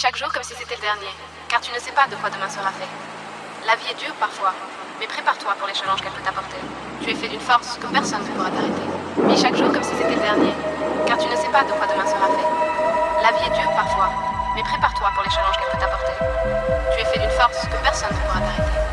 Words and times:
chaque 0.00 0.16
jour 0.16 0.32
comme 0.32 0.42
si 0.42 0.54
c'était 0.56 0.76
le 0.76 0.80
dernier, 0.80 1.12
car 1.46 1.60
tu 1.60 1.70
ne 1.74 1.78
sais 1.78 1.92
pas 1.92 2.08
de 2.08 2.16
quoi 2.16 2.30
demain 2.30 2.48
sera 2.48 2.72
fait. 2.72 2.88
La 3.68 3.76
vie 3.76 3.84
est 3.92 4.00
dure 4.00 4.14
parfois, 4.14 4.54
mais 4.98 5.06
prépare-toi 5.06 5.52
pour 5.58 5.68
les 5.68 5.74
challenges 5.74 6.00
qu'elle 6.00 6.16
peut 6.16 6.24
t'apporter. 6.24 6.56
Tu 7.04 7.10
es 7.10 7.14
fait 7.14 7.28
d'une 7.28 7.40
force 7.40 7.76
que 7.76 7.86
personne 7.92 8.24
ne 8.24 8.32
pourra 8.32 8.48
t'arrêter. 8.48 8.88
Vis 9.28 9.42
chaque 9.42 9.56
jour 9.56 9.68
comme 9.70 9.84
si 9.84 9.92
c'était 9.92 10.16
le 10.16 10.24
dernier, 10.24 10.54
car 11.04 11.18
tu 11.18 11.28
ne 11.28 11.36
sais 11.36 11.52
pas 11.52 11.64
de 11.68 11.72
quoi 11.76 11.84
demain 11.84 12.08
sera 12.08 12.32
fait. 12.32 12.48
La 13.20 13.28
vie 13.28 13.44
est 13.44 13.52
dure 13.60 13.70
parfois, 13.76 14.08
mais 14.56 14.62
prépare-toi 14.62 15.10
pour 15.12 15.22
les 15.22 15.30
challenges 15.36 15.58
qu'elle 15.60 15.68
peut 15.68 15.84
t'apporter. 15.84 16.16
Tu 16.96 17.02
es 17.02 17.04
fait 17.04 17.20
d'une 17.20 17.36
force 17.36 17.60
que 17.68 17.76
personne 17.84 18.08
ne 18.08 18.20
pourra 18.24 18.40
t'arrêter. 18.40 18.89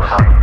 house. 0.00 0.39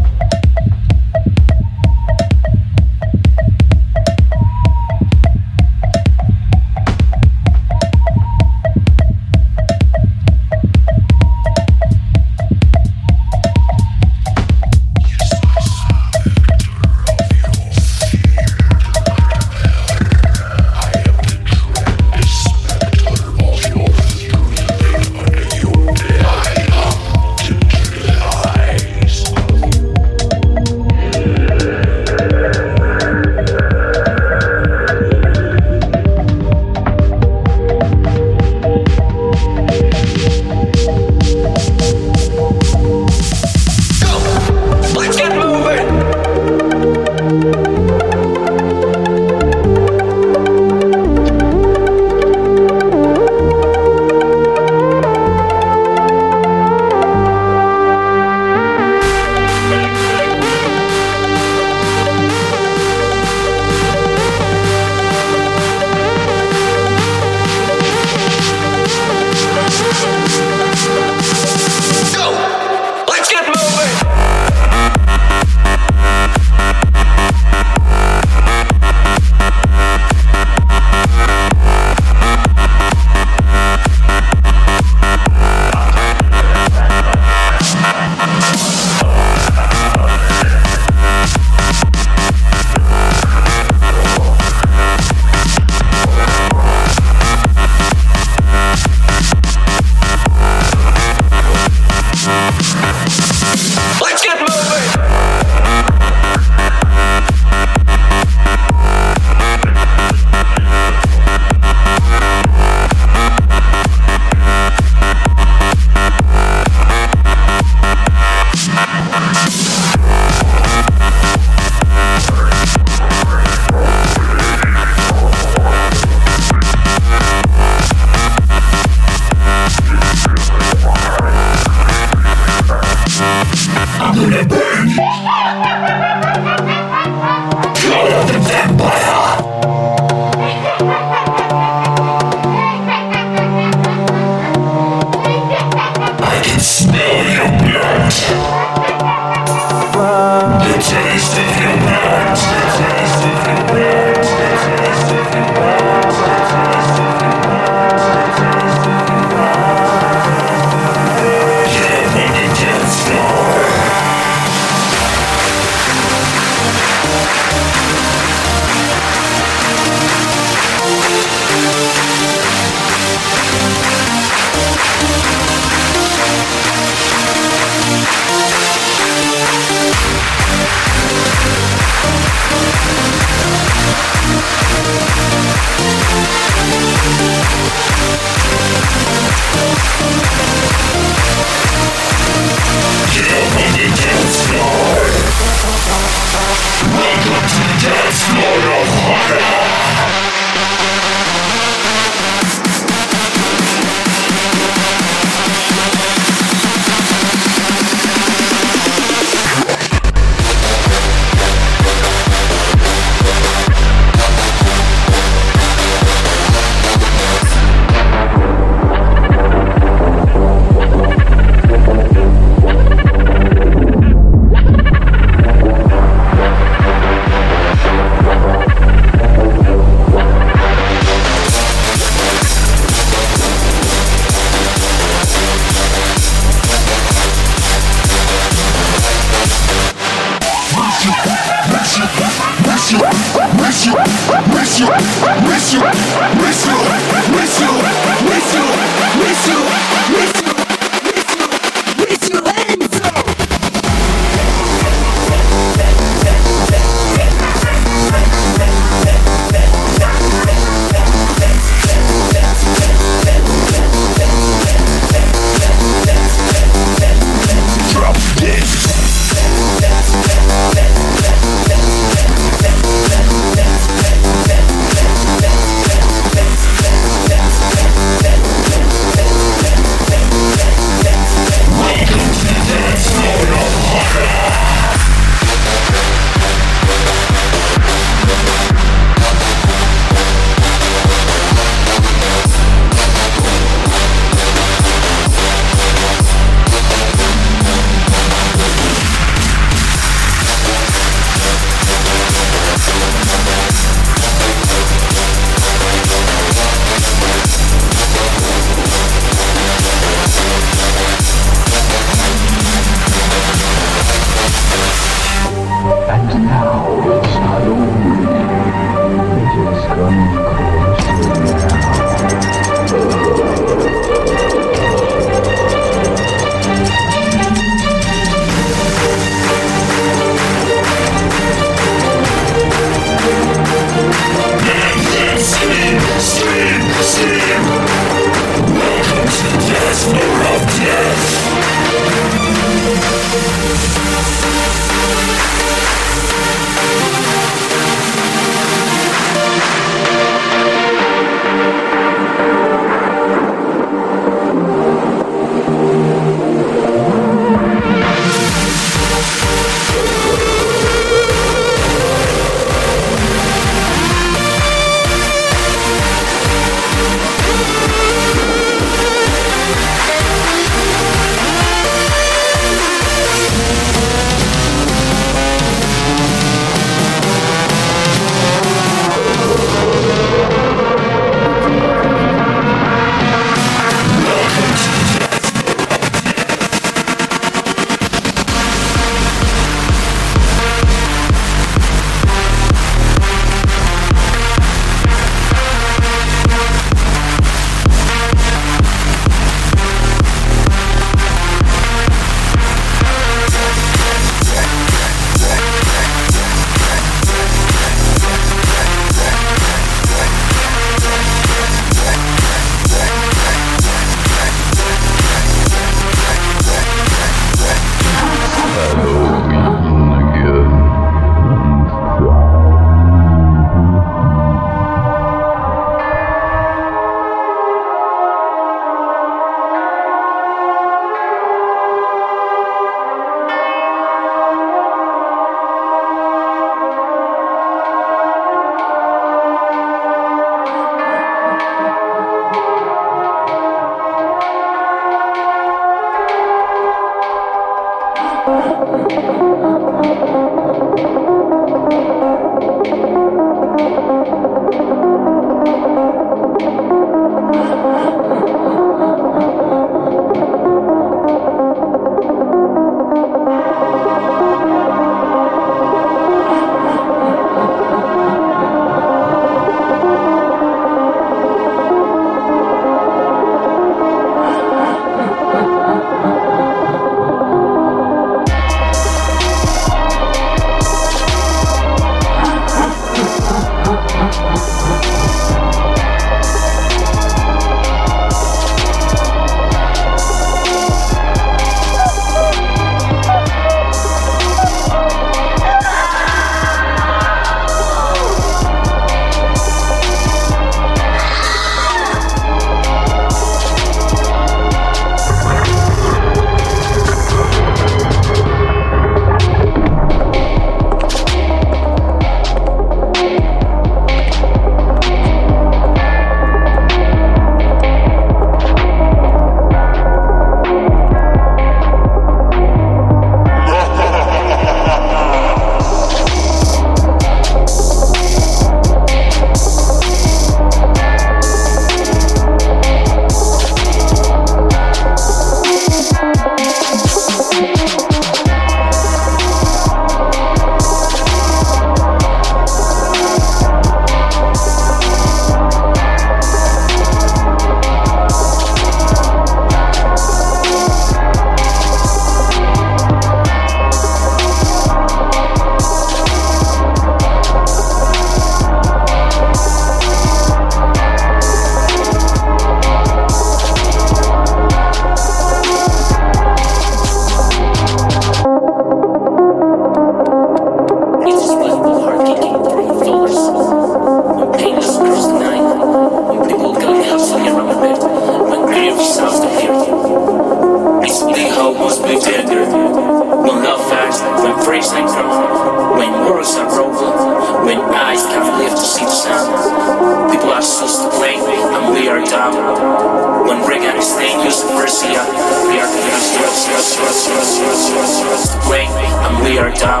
We 599.52 599.58
are 599.58 599.70
dumb. 599.72 600.00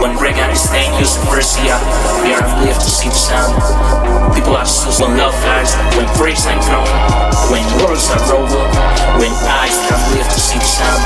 When 0.00 0.16
Reagan 0.16 0.48
is 0.48 0.62
staying, 0.64 0.88
use 0.98 1.14
the 1.14 1.26
first 1.26 1.60
year. 1.60 1.76
We 2.24 2.32
are 2.32 2.40
live 2.64 2.78
to 2.80 2.88
see 2.88 3.08
the 3.08 3.14
sun. 3.28 3.52
People 4.32 4.56
are 4.56 4.64
supposed 4.64 5.02
when 5.02 5.18
love 5.18 5.36
fires, 5.44 5.76
when 5.92 6.08
breaks 6.16 6.46
and 6.46 6.58
grown, 6.64 6.88
when 7.52 7.64
worlds 7.84 8.08
are 8.08 8.24
over, 8.32 8.64
when 9.20 9.32
eyes 9.60 9.76
can 9.84 10.00
live 10.16 10.28
to 10.32 10.40
see 10.40 10.56
the 10.56 10.64
sun. 10.64 10.96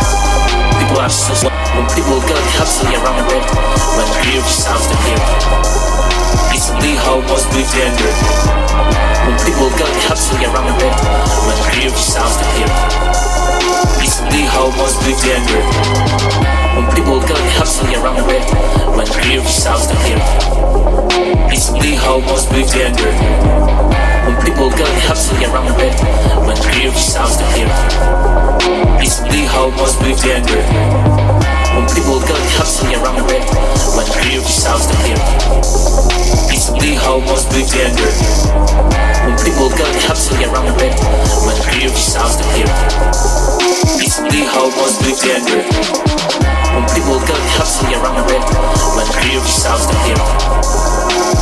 People 0.78 1.02
are 1.02 1.10
supposed 1.10 1.50
when 1.74 1.86
people 1.90 2.22
go 2.22 2.38
hustling 2.54 2.94
around 2.94 3.18
the 3.18 3.26
bed, 3.26 3.42
when 3.98 4.06
the 4.06 4.18
grief 4.22 4.46
sounds 4.46 4.86
the 4.86 4.94
hear. 5.02 5.89
The 6.80 6.96
how 6.96 7.20
was 7.28 7.44
be 7.52 7.60
gender. 7.68 8.12
When 9.26 9.36
people 9.44 9.68
go 9.76 9.84
hustling 10.08 10.46
around 10.48 10.70
the 10.70 10.76
bed, 10.80 10.96
when 11.44 11.58
grief 11.68 11.92
sounds 11.98 12.40
hear. 12.56 12.70
It's 14.00 14.16
the 14.24 14.42
how 14.48 14.72
was 14.80 14.96
be 15.04 15.12
gender. 15.20 15.60
When 16.76 16.86
people 16.94 17.20
go 17.20 17.36
hustling 17.58 17.94
around 18.00 18.16
the 18.16 18.24
bed, 18.24 18.46
when 18.96 19.06
grief 19.12 19.44
sounds 19.48 19.90
hear. 20.06 20.16
It's 21.52 21.68
the 21.68 21.96
how 22.00 22.18
was 22.30 22.46
be 22.48 22.64
gender. 22.64 23.12
When 24.24 24.36
people 24.40 24.70
go 24.70 24.86
hustling 25.04 25.44
around 25.44 25.66
the 25.66 25.74
bed, 25.74 25.94
when 26.46 26.56
grief 26.62 26.96
sounds 26.96 27.36
hear. 27.52 27.68
It's 29.02 29.18
the 29.20 29.44
how 29.52 29.68
was 29.76 29.96
be 30.00 30.14
gender. 30.14 31.29
When 31.90 32.06
people 32.06 32.22
go 32.22 32.38
hustling 32.54 32.94
around 33.02 33.18
the 33.18 33.26
red, 33.26 33.42
when 33.98 34.06
the 34.06 34.14
grief 34.14 34.46
sounds 34.46 34.86
the 34.86 34.94
hear. 35.02 35.18
Peacefully 36.46 36.94
how 36.94 37.18
was 37.18 37.42
big 37.50 37.66
gender. 37.66 38.06
When 39.26 39.34
people 39.42 39.66
go 39.74 39.82
hustling 40.06 40.46
around 40.46 40.70
the 40.70 40.76
red, 40.78 40.94
when 41.42 41.58
the 41.58 41.66
grief 41.66 41.90
sounds 41.98 42.38
the 42.38 42.46
hear. 42.54 42.70
Peacefully 43.98 44.46
how 44.46 44.70
was 44.78 45.02
big 45.02 45.18
gender. 45.18 45.66
When 46.78 46.86
people 46.94 47.18
go 47.26 47.34
hustling 47.58 47.90
around 47.98 48.22
the 48.22 48.38
red, 48.38 48.44
when 48.94 49.10
the 49.10 49.14
grief 49.18 49.42
sounds 49.50 49.90
the 49.90 49.98
hear. 50.06 50.20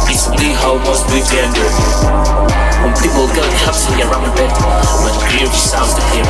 Peacefully 0.09 0.57
how 0.57 0.81
was 0.89 1.05
big 1.13 1.29
gender. 1.29 1.69
When 2.81 2.97
people 2.97 3.29
go 3.37 3.45
hustling 3.69 4.01
around 4.01 4.25
the 4.25 4.33
red, 4.33 4.53
when 5.05 5.13
the 5.13 5.21
grief 5.29 5.53
sounds 5.53 5.93
the 5.93 6.05
hear. 6.09 6.25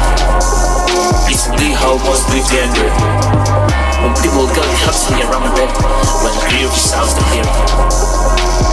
Peacefully 1.23 1.71
how 1.71 1.95
was 2.03 2.27
big 2.35 2.43
gender. 2.51 3.68
When 3.99 4.15
people 4.23 4.47
go 4.55 4.63
hustling 4.87 5.19
around 5.27 5.43
the 5.43 5.55
bed, 5.59 5.75
when 6.23 6.35
grief 6.47 6.71
sounds 6.71 7.19
the 7.19 7.25
hear. 7.35 7.47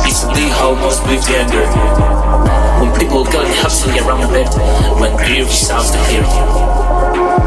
Recently, 0.05 0.53
homos 0.53 1.01
be 1.01 1.17
gender. 1.17 1.65
When 2.78 2.93
people 2.93 3.26
go 3.26 3.41
hustling 3.57 3.97
around 4.05 4.21
the 4.21 4.30
bed, 4.30 4.53
when 5.01 5.17
grief 5.17 5.49
sounds 5.49 5.89
the 5.89 5.97
hear. 6.05 6.21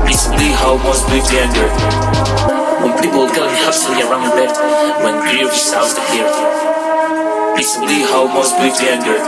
Recently, 0.03 0.51
homos 0.59 1.07
be 1.07 1.23
gender. 1.23 1.71
When 2.83 2.99
people 2.99 3.31
go 3.31 3.47
hustling 3.63 4.03
around 4.03 4.27
the 4.27 4.35
bed, 4.35 4.51
when 5.07 5.23
grief 5.23 5.55
sounds 5.55 5.95
the 5.95 6.03
hear. 6.11 6.27
Recently, 7.55 8.03
homos 8.11 8.59
be 8.59 8.75
gender. 8.75 9.23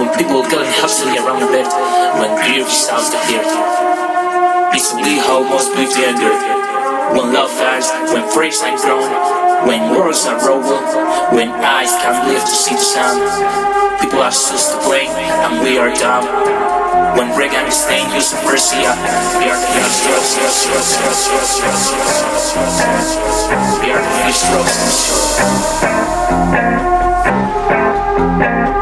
When 0.00 0.08
people 0.16 0.42
go 0.48 0.64
hustling 0.80 1.20
around 1.20 1.44
the 1.44 1.52
bed, 1.52 1.68
when 2.16 2.32
grief 2.40 2.72
sounds 2.72 3.12
the 3.12 3.20
hear. 3.28 3.44
Recently, 4.72 5.20
homos 5.20 5.68
be 5.76 5.84
gender. 5.92 6.73
When 7.12 7.32
love 7.32 7.50
fires, 7.50 7.90
when 8.12 8.24
freaks 8.32 8.62
are 8.62 8.76
grown, 8.78 9.10
when 9.68 9.90
worlds 9.90 10.24
are 10.26 10.40
over, 10.48 10.78
when 11.36 11.50
eyes 11.50 11.92
can't 12.00 12.26
live 12.26 12.42
to 12.42 12.56
see 12.56 12.74
the 12.74 12.80
sun. 12.80 13.20
People 14.00 14.20
are 14.20 14.32
supposed 14.32 14.72
to 14.72 14.78
blame, 14.88 15.10
and 15.10 15.62
we 15.62 15.76
are 15.76 15.92
dumb. 15.94 16.24
When 17.16 17.36
Reagan 17.36 17.66
is 17.66 17.76
staying, 17.76 18.10
use 18.14 18.30
the 18.30 18.36
first. 18.38 18.72
We 18.74 18.84
are 18.86 18.96
the 18.96 19.04
first 19.04 20.38
We 23.80 23.90
are 23.92 24.02
the 24.02 24.24
It's 28.64 28.73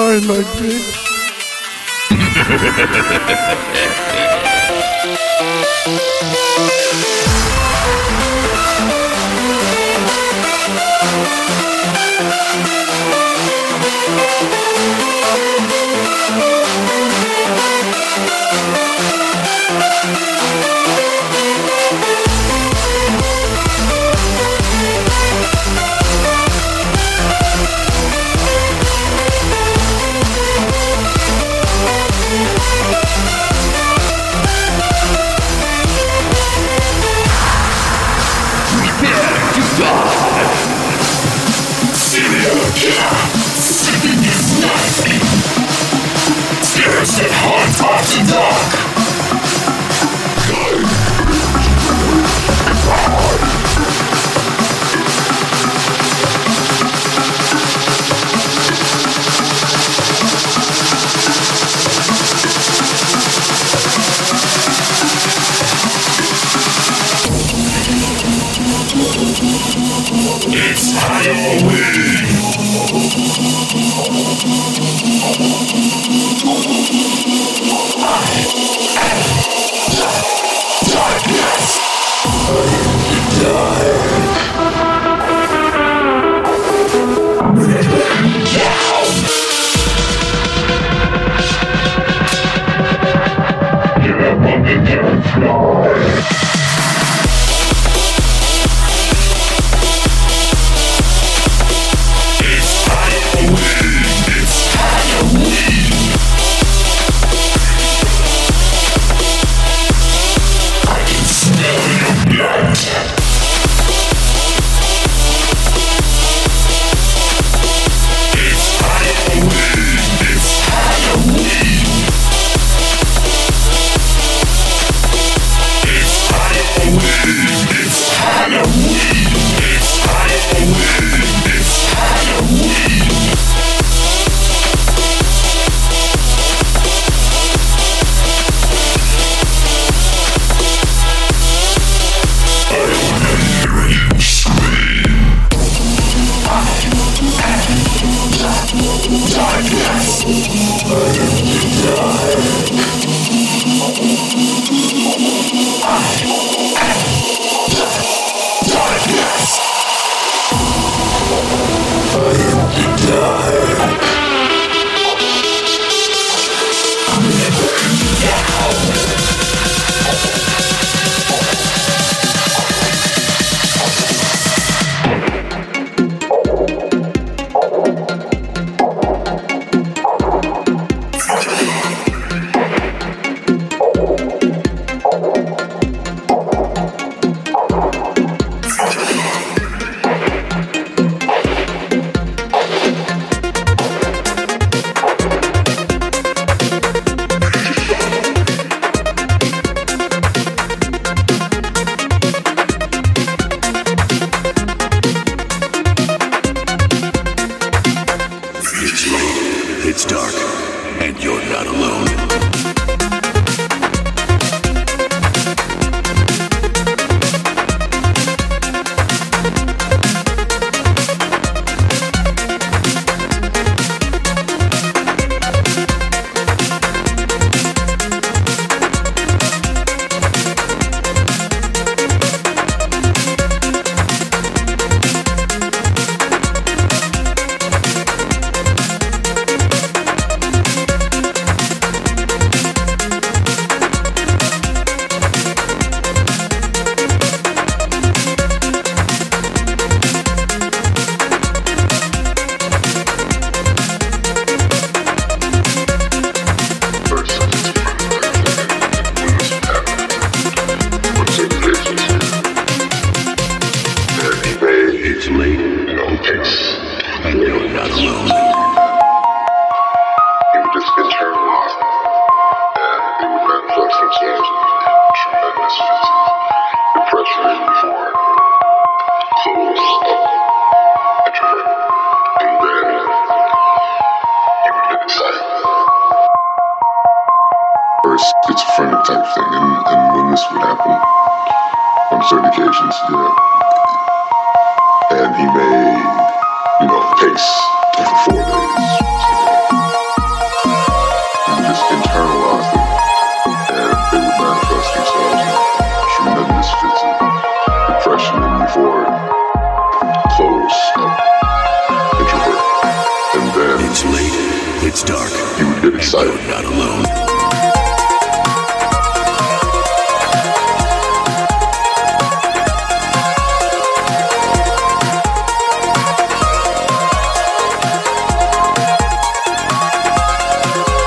die 0.00 0.18
like 0.20 0.46
this. 0.56 0.99